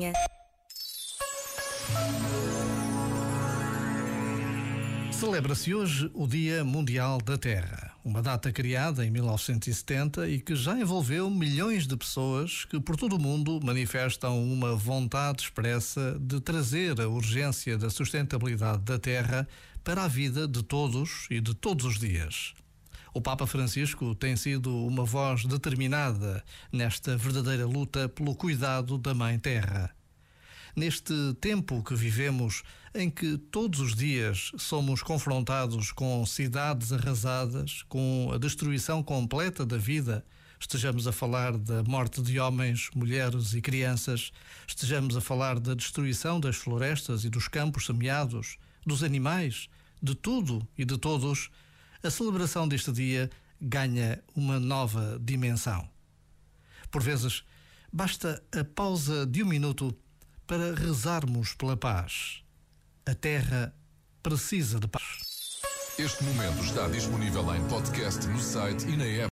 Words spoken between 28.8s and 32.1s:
da Mãe Terra. Neste tempo que